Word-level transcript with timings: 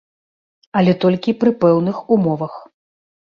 Але 0.79 0.95
толькі 1.03 1.35
пры 1.43 1.51
пэўных 1.65 2.01
умовах. 2.17 2.57